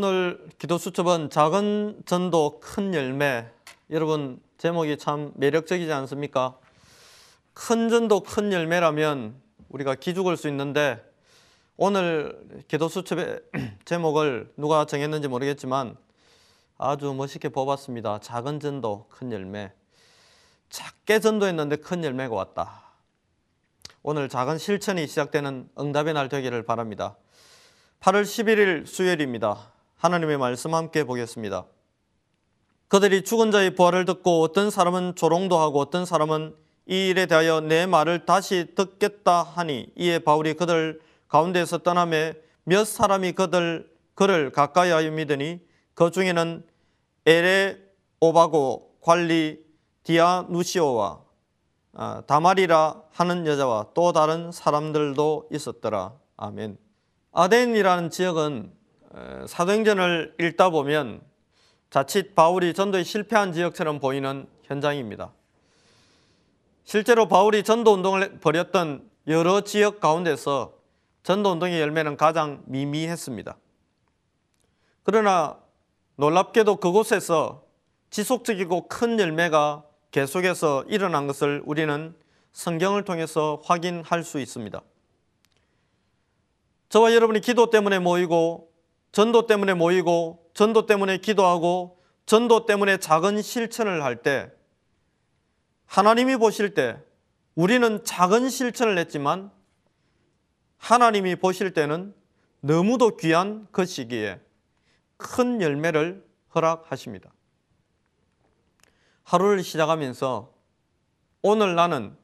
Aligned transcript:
오늘 0.00 0.38
기도 0.58 0.78
수첩은 0.78 1.28
작은 1.28 2.02
전도 2.06 2.60
큰 2.60 2.94
열매. 2.94 3.50
여러분 3.90 4.40
제목이 4.56 4.96
참 4.96 5.32
매력적이지 5.34 5.92
않습니까? 5.92 6.56
큰 7.52 7.88
전도 7.88 8.20
큰 8.20 8.52
열매라면 8.52 9.34
우리가 9.68 9.96
기죽을 9.96 10.36
수 10.36 10.46
있는데 10.46 11.04
오늘 11.76 12.62
기도 12.68 12.88
수첩의 12.88 13.40
제목을 13.86 14.52
누가 14.56 14.84
정했는지 14.84 15.26
모르겠지만 15.26 15.96
아주 16.76 17.12
멋있게 17.12 17.48
뽑았습니다. 17.48 18.20
작은 18.20 18.60
전도 18.60 19.06
큰 19.08 19.32
열매. 19.32 19.72
작게 20.70 21.18
전도했는데 21.18 21.74
큰 21.74 22.04
열매가 22.04 22.32
왔다. 22.32 22.82
오늘 24.04 24.28
작은 24.28 24.58
실천이 24.58 25.08
시작되는 25.08 25.70
응답의 25.76 26.14
날 26.14 26.28
되기를 26.28 26.62
바랍니다. 26.62 27.16
8월 27.98 28.22
11일 28.22 28.86
수요일입니다. 28.86 29.72
하나님의 29.98 30.38
말씀 30.38 30.74
함께 30.74 31.04
보겠습니다. 31.04 31.66
그들이 32.86 33.22
죽은 33.22 33.50
자의 33.50 33.74
부활을 33.74 34.04
듣고 34.04 34.42
어떤 34.42 34.70
사람은 34.70 35.16
조롱도 35.16 35.58
하고 35.58 35.80
어떤 35.80 36.06
사람은 36.06 36.54
이 36.86 37.08
일에 37.08 37.26
대하여 37.26 37.60
내 37.60 37.84
말을 37.84 38.24
다시 38.24 38.74
듣겠다 38.74 39.42
하니 39.42 39.92
이에 39.96 40.20
바울이 40.20 40.54
그들 40.54 41.00
가운데에서 41.28 41.78
떠나매 41.78 42.34
몇 42.64 42.86
사람이 42.86 43.32
그들 43.32 43.90
그를 44.14 44.50
가까이 44.50 44.90
하여 44.90 45.10
믿으니 45.10 45.60
그 45.94 46.10
중에는 46.10 46.64
에레 47.26 47.76
오바고 48.20 48.96
관리 49.00 49.58
디아누시오와 50.04 51.20
아, 51.94 52.22
다말이라 52.26 53.02
하는 53.10 53.46
여자와 53.46 53.88
또 53.94 54.12
다른 54.12 54.52
사람들도 54.52 55.48
있었더라. 55.52 56.14
아멘. 56.36 56.78
아덴이라는 57.32 58.10
지역은 58.10 58.77
사도행전을 59.46 60.34
읽다 60.40 60.70
보면 60.70 61.20
자칫 61.90 62.34
바울이 62.34 62.74
전도에 62.74 63.02
실패한 63.02 63.52
지역처럼 63.52 64.00
보이는 64.00 64.46
현장입니다. 64.64 65.32
실제로 66.84 67.28
바울이 67.28 67.62
전도 67.62 67.94
운동을 67.94 68.38
벌였던 68.40 69.08
여러 69.26 69.62
지역 69.62 70.00
가운데서 70.00 70.74
전도 71.22 71.52
운동의 71.52 71.80
열매는 71.80 72.16
가장 72.16 72.62
미미했습니다. 72.66 73.56
그러나 75.02 75.58
놀랍게도 76.16 76.76
그곳에서 76.76 77.64
지속적이고 78.10 78.88
큰 78.88 79.18
열매가 79.18 79.84
계속해서 80.10 80.84
일어난 80.88 81.26
것을 81.26 81.62
우리는 81.64 82.14
성경을 82.52 83.04
통해서 83.04 83.60
확인할 83.64 84.24
수 84.24 84.40
있습니다. 84.40 84.80
저와 86.88 87.14
여러분이 87.14 87.40
기도 87.40 87.70
때문에 87.70 87.98
모이고 87.98 88.72
전도 89.12 89.46
때문에 89.46 89.74
모이고 89.74 90.50
전도 90.54 90.86
때문에 90.86 91.18
기도하고 91.18 92.02
전도 92.26 92.66
때문에 92.66 92.98
작은 92.98 93.42
실천을 93.42 94.02
할 94.02 94.22
때 94.22 94.50
하나님이 95.86 96.36
보실 96.36 96.74
때 96.74 96.98
우리는 97.54 98.04
작은 98.04 98.50
실천을 98.50 98.98
했지만 98.98 99.50
하나님이 100.76 101.36
보실 101.36 101.72
때는 101.72 102.14
너무도 102.60 103.16
귀한 103.16 103.66
그 103.72 103.86
시기에 103.86 104.40
큰 105.16 105.60
열매를 105.62 106.24
허락하십니다. 106.54 107.32
하루를 109.24 109.62
시작하면서 109.62 110.52
오늘 111.42 111.74
나는 111.74 112.16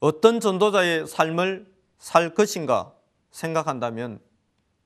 어떤 0.00 0.40
전도자의 0.40 1.06
삶을 1.06 1.70
살 1.98 2.34
것인가 2.34 2.94
생각한다면 3.30 4.20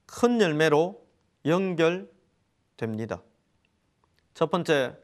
큰 0.05 0.41
열매로 0.41 1.04
연결됩니다. 1.45 3.21
첫 4.33 4.49
번째, 4.49 4.97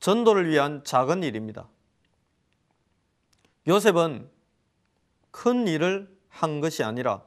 전도를 0.00 0.48
위한 0.48 0.82
작은 0.84 1.22
일입니다. 1.22 1.68
요셉은 3.66 4.30
큰 5.30 5.68
일을 5.68 6.18
한 6.28 6.60
것이 6.60 6.82
아니라 6.82 7.24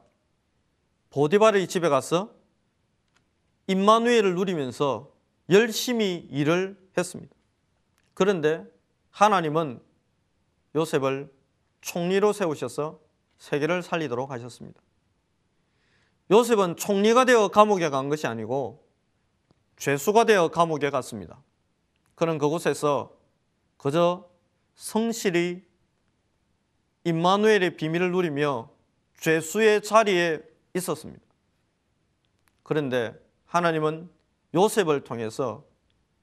보디바르의 1.10 1.68
집에 1.68 1.88
가서 1.88 2.34
임마누엘을 3.66 4.34
누리면서 4.34 5.12
열심히 5.50 6.26
일을 6.30 6.76
했습니다. 6.98 7.34
그런데 8.12 8.64
하나님은 9.10 9.80
요셉을 10.74 11.32
총리로 11.80 12.32
세우셔서 12.32 13.00
세계를 13.38 13.82
살리도록 13.82 14.30
하셨습니다. 14.30 14.80
요셉은 16.30 16.76
총리가 16.76 17.24
되어 17.24 17.48
감옥에 17.48 17.90
간 17.90 18.08
것이 18.08 18.26
아니고 18.26 18.84
죄수가 19.76 20.24
되어 20.24 20.48
감옥에 20.48 20.90
갔습니다. 20.90 21.42
그는 22.14 22.38
그곳에서 22.38 23.16
그저 23.76 24.28
성실히 24.74 25.62
임마누엘의 27.04 27.76
비밀을 27.76 28.12
누리며 28.12 28.70
죄수의 29.20 29.82
자리에 29.82 30.40
있었습니다. 30.74 31.22
그런데 32.62 33.14
하나님은 33.46 34.10
요셉을 34.54 35.04
통해서 35.04 35.64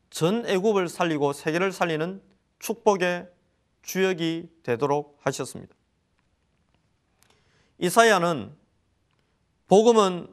전 0.10 0.46
애굽을 0.46 0.90
살리고 0.90 1.34
세계를 1.34 1.72
살리는 1.72 2.22
축복의 2.60 3.30
주역이 3.84 4.50
되도록 4.64 5.20
하셨습니다. 5.22 5.76
이사야는 7.78 8.56
복음은 9.72 10.28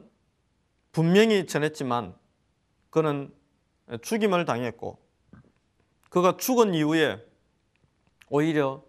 분명히 0.91 1.47
전했지만 1.47 2.13
그는 2.89 3.33
죽임을 4.01 4.43
당했고 4.43 4.99
그가 6.09 6.35
죽은 6.35 6.73
이후에 6.73 7.25
오히려 8.27 8.83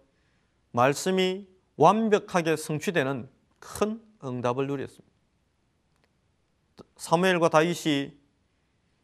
말씀이 0.71 1.47
완벽하게 1.77 2.57
성취되는 2.57 3.29
큰 3.59 4.03
응답을 4.21 4.67
누렸습니다. 4.67 5.15
사무엘과 6.97 7.47
다윗이 7.47 8.13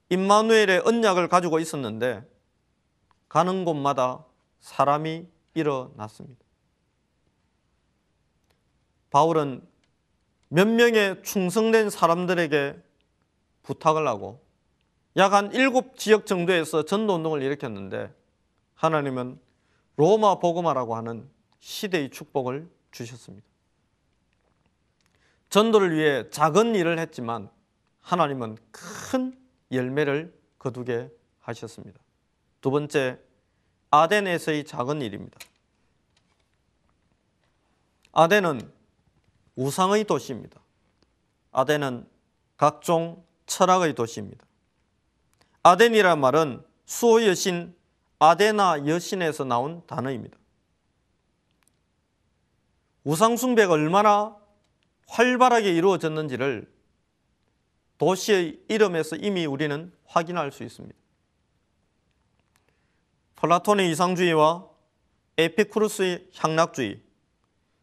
임마누엘의 0.09 0.81
언약을 0.83 1.29
가지고 1.29 1.59
있었는데 1.59 2.29
가는 3.29 3.63
곳마다 3.63 4.25
사람이 4.59 5.25
일어났습니다. 5.53 6.43
바울은 9.11 9.76
몇 10.49 10.67
명의 10.67 11.21
충성된 11.23 11.89
사람들에게 11.89 12.81
부탁을 13.63 14.07
하고 14.07 14.41
약 15.17 15.33
한 15.33 15.51
일곱 15.51 15.97
지역 15.97 16.25
정도에서 16.25 16.83
전도 16.83 17.15
운동을 17.15 17.41
일으켰는데 17.41 18.13
하나님은 18.75 19.39
로마 19.95 20.39
복음화라고 20.39 20.95
하는 20.95 21.27
시대의 21.59 22.11
축복을 22.11 22.69
주셨습니다. 22.91 23.45
전도를 25.49 25.95
위해 25.95 26.29
작은 26.29 26.75
일을 26.75 26.99
했지만 26.99 27.49
하나님은 28.01 28.57
큰 28.71 29.37
열매를 29.71 30.37
거두게 30.59 31.09
하셨습니다. 31.39 31.99
두 32.61 32.69
번째, 32.69 33.19
아덴에서의 33.89 34.65
작은 34.65 35.01
일입니다. 35.01 35.39
아덴은 38.11 38.76
우상의 39.57 40.05
도시입니다. 40.05 40.61
아덴은 41.51 42.07
각종 42.55 43.25
철학의 43.47 43.95
도시입니다. 43.95 44.45
아덴이란 45.63 46.21
말은 46.21 46.63
수호 46.85 47.23
여신 47.25 47.75
아데나 48.19 48.87
여신에서 48.87 49.43
나온 49.43 49.85
단어입니다. 49.87 50.37
우상숭배가 53.03 53.73
얼마나 53.73 54.37
활발하게 55.07 55.73
이루어졌는지를 55.73 56.71
도시의 57.97 58.61
이름에서 58.69 59.15
이미 59.15 59.45
우리는 59.45 59.91
확인할 60.05 60.51
수 60.51 60.63
있습니다. 60.63 60.95
플라톤의 63.37 63.91
이상주의와 63.91 64.67
에피쿠르스의 65.37 66.29
향락주의, 66.35 67.01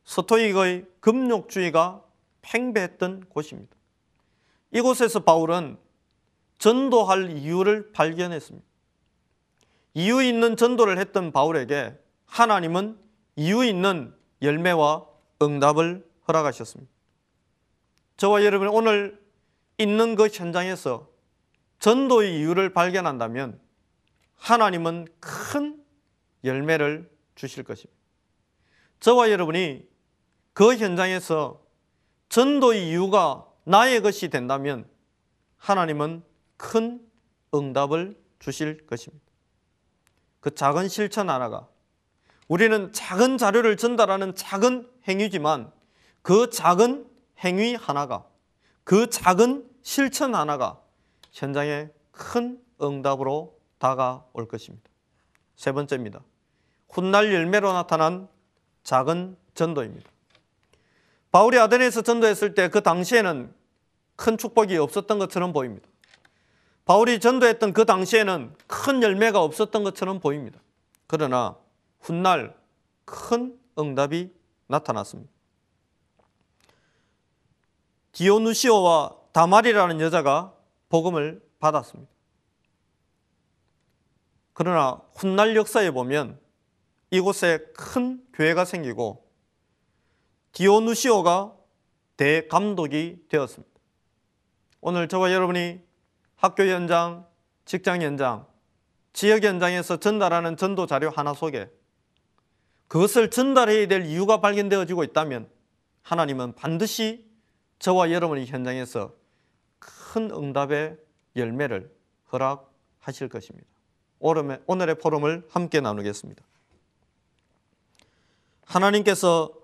스토익의 0.04 0.86
금욕주의가 1.00 2.02
팽배했던 2.42 3.26
곳입니다. 3.28 3.74
이곳에서 4.70 5.20
바울은 5.20 5.78
전도할 6.58 7.36
이유를 7.38 7.92
발견했습니다. 7.92 8.66
이유 9.94 10.22
있는 10.22 10.56
전도를 10.56 10.98
했던 10.98 11.32
바울에게 11.32 11.96
하나님은 12.26 12.98
이유 13.36 13.64
있는 13.64 14.14
열매와 14.42 15.06
응답을 15.40 16.06
허락하셨습니다. 16.26 16.92
저와 18.16 18.44
여러분 18.44 18.68
오늘 18.68 19.20
있는 19.78 20.14
그 20.16 20.28
현장에서 20.28 21.08
전도의 21.80 22.38
이유를 22.38 22.72
발견한다면 22.72 23.60
하나님은 24.36 25.06
큰 25.20 25.82
열매를 26.44 27.10
주실 27.34 27.64
것입니다. 27.64 27.94
저와 29.00 29.30
여러분이 29.30 29.86
그 30.54 30.76
현장에서 30.76 31.60
전도의 32.28 32.88
이유가 32.88 33.46
나의 33.64 34.00
것이 34.00 34.30
된다면 34.30 34.88
하나님은 35.56 36.22
큰 36.56 37.00
응답을 37.52 38.16
주실 38.38 38.86
것입니다. 38.86 39.24
그 40.40 40.54
작은 40.54 40.88
실천 40.88 41.28
하나가 41.28 41.68
우리는 42.48 42.92
작은 42.92 43.38
자료를 43.38 43.76
전달하는 43.76 44.34
작은 44.34 44.88
행위지만 45.08 45.72
그 46.22 46.50
작은 46.50 47.08
행위 47.40 47.74
하나가 47.74 48.24
그 48.84 49.10
작은 49.10 49.68
실천 49.82 50.34
하나가 50.34 50.80
현장에 51.32 51.88
큰 52.12 52.62
응답으로 52.80 53.58
다가올 53.78 54.46
것입니다. 54.46 54.88
세 55.56 55.72
번째입니다. 55.72 56.22
훗날 56.88 57.32
열매로 57.32 57.72
나타난 57.72 58.28
작은 58.82 59.36
전도입니다. 59.54 60.13
바울이 61.34 61.58
아덴에서 61.58 62.02
전도했을 62.02 62.54
때 62.54 62.68
그 62.68 62.80
당시에는 62.80 63.52
큰 64.14 64.38
축복이 64.38 64.76
없었던 64.76 65.18
것처럼 65.18 65.52
보입니다. 65.52 65.88
바울이 66.84 67.18
전도했던 67.18 67.72
그 67.72 67.84
당시에는 67.84 68.54
큰 68.68 69.02
열매가 69.02 69.42
없었던 69.42 69.82
것처럼 69.82 70.20
보입니다. 70.20 70.60
그러나 71.08 71.56
훗날 71.98 72.56
큰 73.04 73.58
응답이 73.76 74.32
나타났습니다. 74.68 75.28
디오누시오와 78.12 79.16
다말이라는 79.32 80.00
여자가 80.00 80.54
복음을 80.88 81.42
받았습니다. 81.58 82.12
그러나 84.52 85.00
훗날 85.16 85.56
역사에 85.56 85.90
보면 85.90 86.38
이곳에 87.10 87.58
큰 87.76 88.24
교회가 88.34 88.64
생기고 88.64 89.23
디오누시오가 90.54 91.54
대감독이 92.16 93.26
되었습니다. 93.28 93.74
오늘 94.80 95.08
저와 95.08 95.32
여러분이 95.32 95.80
학교 96.36 96.64
현장, 96.64 97.26
직장 97.64 98.02
현장, 98.02 98.46
지역 99.12 99.44
현장에서 99.44 99.98
전달하는 99.98 100.56
전도 100.56 100.86
자료 100.86 101.10
하나 101.10 101.34
속에 101.34 101.70
그것을 102.88 103.30
전달해야 103.30 103.88
될 103.88 104.04
이유가 104.06 104.40
발견되어지고 104.40 105.04
있다면 105.04 105.48
하나님은 106.02 106.54
반드시 106.54 107.24
저와 107.78 108.12
여러분이 108.12 108.46
현장에서 108.46 109.12
큰 109.78 110.30
응답의 110.30 110.98
열매를 111.34 111.92
허락하실 112.30 113.28
것입니다. 113.28 113.68
오늘의 114.20 114.98
포럼을 114.98 115.46
함께 115.50 115.80
나누겠습니다. 115.80 116.44
하나님께서 118.64 119.63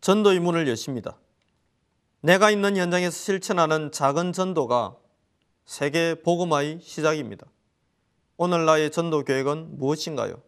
전도의 0.00 0.40
문을 0.40 0.66
여십니다. 0.68 1.18
내가 2.20 2.50
있는 2.50 2.76
현장에서 2.76 3.16
실천하는 3.16 3.92
작은 3.92 4.32
전도가 4.32 4.96
세계 5.64 6.14
복음화의 6.22 6.80
시작입니다. 6.80 7.46
오늘 8.36 8.64
나의 8.64 8.90
전도 8.90 9.24
계획은 9.24 9.78
무엇인가요? 9.78 10.42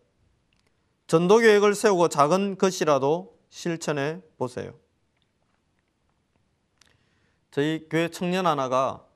전도 1.06 1.38
계획을 1.38 1.75
세우고 1.75 2.08
작은 2.08 2.56
것이라도 2.56 3.38
실천해 3.50 4.20
보세요. 4.38 4.72
저희 7.50 7.87
교회 7.90 8.08
청년 8.08 8.46
하나가 8.46 9.06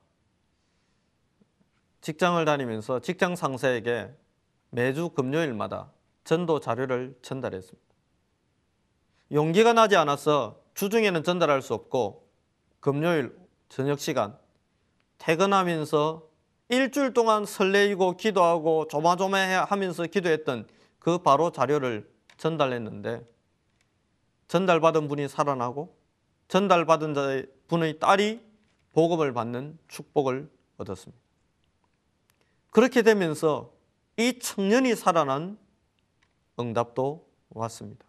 직장을 2.01 2.43
다니면서 2.45 2.99
직장 2.99 3.35
상사에게 3.35 4.13
매주 4.69 5.09
금요일마다 5.09 5.91
전도 6.23 6.59
자료를 6.59 7.17
전달했습니다. 7.23 7.86
용기가 9.31 9.73
나지 9.73 9.95
않아서 9.95 10.61
주중에는 10.73 11.23
전달할 11.23 11.61
수 11.61 11.73
없고 11.73 12.27
금요일 12.79 13.37
저녁 13.69 13.99
시간 13.99 14.37
퇴근하면서 15.17 16.27
일주일 16.69 17.13
동안 17.13 17.45
설레이고 17.45 18.17
기도하고 18.17 18.87
조마조마하면서 18.87 20.07
기도했던 20.07 20.67
그 20.99 21.17
바로 21.19 21.51
자료를 21.51 22.09
전달했는데 22.37 23.25
전달받은 24.47 25.07
분이 25.07 25.27
살아나고 25.27 25.95
전달받은 26.47 27.47
분의 27.67 27.99
딸이 27.99 28.41
복음을 28.93 29.33
받는 29.33 29.77
축복을 29.87 30.49
얻었습니다. 30.77 31.21
그렇게 32.71 33.01
되면서 33.01 33.73
이 34.17 34.39
청년이 34.39 34.95
살아난 34.95 35.57
응답도 36.59 37.27
왔습니다. 37.49 38.06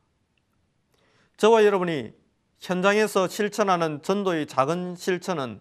저와 1.39 1.65
여러분이 1.65 2.13
현장에서 2.59 3.29
실천하는 3.29 4.03
전도의 4.03 4.49
작은 4.49 4.97
실천은 4.97 5.61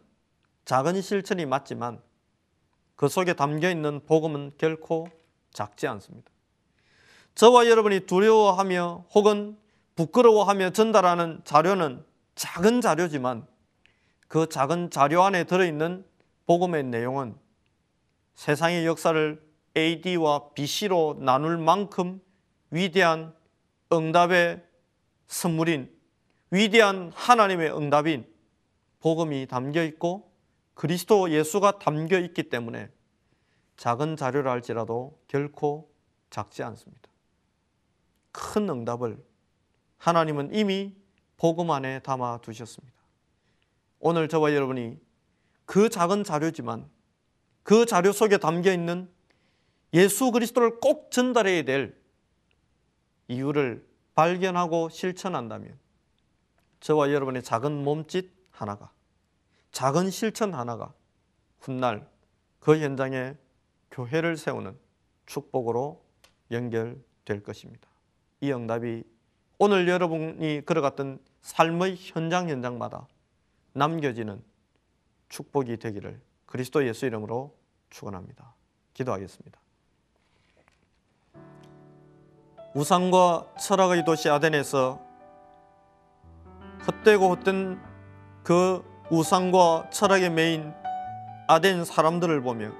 작은 0.66 1.04
실천이 1.04 1.46
맞지만 1.46 2.02
그 2.96 3.08
속에 3.08 3.34
담겨 3.34 3.70
있는 3.70 4.04
복음은 4.08 4.54
결코 4.58 5.08
작지 5.54 5.86
않습니다. 5.86 6.32
저와 7.36 7.68
여러분이 7.68 8.08
두려워하며 8.08 9.06
혹은 9.14 9.56
부끄러워하며 9.96 10.72
전달하는 10.72 11.42
자료는 11.44 12.04
작은 12.34 12.82
자료지만 12.82 13.46
그 14.28 14.50
작은 14.50 14.90
자료 14.90 15.22
안에 15.22 15.44
들어있는 15.44 16.04
복음의 16.48 16.86
내용은 16.86 17.36
세상의 18.34 18.88
역사를 18.88 19.40
AD와 19.78 20.54
BC로 20.56 21.20
나눌 21.22 21.60
만큼 21.60 22.20
위대한 22.72 23.36
응답의 23.94 24.67
선물인 25.28 25.96
위대한 26.52 27.12
하나님의 27.14 27.76
응답인 27.76 28.26
복음이 29.00 29.48
담겨 29.48 29.84
있고 29.84 30.32
그리스도 30.74 31.30
예수가 31.32 31.80
담겨 31.80 32.20
있기 32.20 32.50
때문에 32.50 32.90
작은 33.78 34.16
자료라 34.16 34.52
할지라도 34.52 35.20
결코 35.28 35.92
작지 36.30 36.64
않습니다. 36.64 37.10
큰 38.32 38.70
응답을 38.70 39.24
하나님은 39.98 40.54
이미 40.54 40.96
복음 41.38 41.72
안에 41.72 42.00
담아 42.00 42.40
두셨습니다. 42.42 42.96
오늘 44.00 44.28
저와 44.28 44.54
여러분이 44.54 45.00
그 45.66 45.90
작은 45.90 46.24
자료지만 46.24 46.90
그 47.64 47.86
자료 47.86 48.12
속에 48.12 48.38
담겨 48.38 48.72
있는 48.72 49.10
예수 49.94 50.32
그리스도를 50.32 50.80
꼭 50.80 51.12
전달해야 51.12 51.64
될 51.64 51.98
이유를 53.28 53.87
발견하고 54.18 54.90
실천한다면 54.90 55.78
저와 56.80 57.12
여러분의 57.12 57.44
작은 57.44 57.84
몸짓 57.84 58.32
하나가 58.50 58.92
작은 59.72 60.10
실천 60.10 60.56
하나가 60.56 60.92
훗날 61.60 62.10
그 62.60 62.80
현장에 62.80 63.36
교회를 63.92 64.36
세우는 64.36 64.76
축복으로 65.28 66.04
연결될 66.50 67.44
것입니다. 67.44 67.88
이 68.42 68.52
응답이 68.52 69.04
오늘 69.60 69.88
여러분이 69.88 70.66
걸어갔던 70.66 71.20
삶의 71.42 71.98
현장 72.00 72.50
현장마다 72.50 73.08
남겨지는 73.74 74.44
축복이 75.30 75.78
되기를 75.78 76.20
그리스도 76.48 76.88
예수 76.88 77.06
이름으로 77.06 77.56
축원합니다. 77.92 78.56
기도하겠습니다. 78.96 79.67
우상과 82.74 83.46
철학의 83.60 84.06
도시 84.06 84.30
아덴에서 84.30 85.00
헛되고 86.86 87.30
헛된 87.30 87.80
그 88.44 88.84
우상과 89.10 89.90
철학에 89.90 90.30
매인 90.30 90.74
아덴 91.48 91.86
사람들을 91.86 92.42
보며 92.42 92.72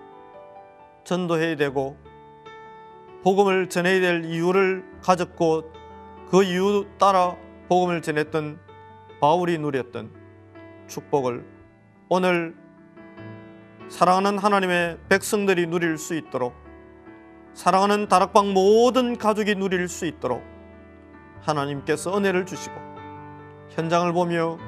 전도해야 1.04 1.56
되고 1.56 1.98
복음을 3.24 3.70
전해야 3.70 4.00
될 4.00 4.26
이유를 4.26 5.00
가졌고 5.02 5.72
그 6.30 6.44
이유 6.44 6.86
따라 7.00 7.36
복음을 7.70 8.02
전했던 8.02 8.60
바울이 9.20 9.58
누렸던 9.58 10.12
축복을 10.88 11.46
오늘 12.10 12.56
사랑하는 13.90 14.38
하나님의 14.38 14.98
백성들이 15.10 15.68
누릴 15.68 15.98
수 15.98 16.14
있도록 16.16 16.67
사랑하는 17.58 18.08
다락방 18.08 18.54
모든 18.54 19.18
가족이 19.18 19.56
누릴 19.56 19.88
수 19.88 20.06
있도록 20.06 20.44
하나님께서 21.42 22.16
은혜를 22.16 22.46
주시고 22.46 22.76
현장을 23.70 24.14
보며 24.14 24.60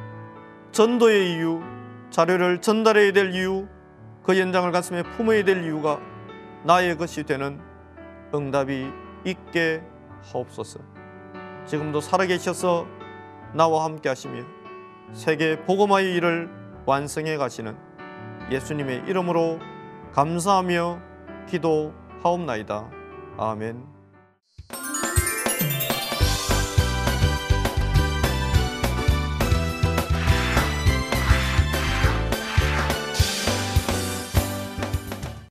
전도의 0.72 1.34
이유, 1.34 1.62
자료를 2.10 2.62
전달해야 2.62 3.12
될 3.12 3.36
이유, 3.36 3.68
그 4.24 4.36
현장을 4.36 4.72
가슴에 4.72 5.04
품어야 5.04 5.44
될 5.44 5.66
이유가 5.66 6.00
나의 6.64 6.98
것이 6.98 7.26
되는 7.26 7.62
응답이 8.34 8.92
있게 9.24 9.84
하옵소서. 10.24 10.80
지금도 11.68 12.02
살아계셔서 12.02 12.88
나와 13.54 13.86
함께 13.86 14.10
하시며 14.10 14.42
세계 15.14 15.64
복음화의 15.64 16.16
일을 16.16 16.50
완성해 16.88 17.38
가시는 17.38 17.78
예수님의 18.50 19.04
이름으로 19.06 19.60
감사하며 20.14 21.00
기도 21.48 21.94
하옵나이다. 22.22 22.90
아멘. 23.38 23.99